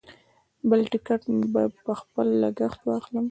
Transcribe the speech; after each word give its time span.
بل 0.69 0.81
ټکټ 0.91 1.21
به 1.53 1.63
په 1.83 1.93
خپل 1.99 2.27
لګښت 2.43 2.79
واخلم. 2.85 3.19